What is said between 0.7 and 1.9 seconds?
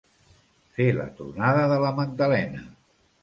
Fer la tronada de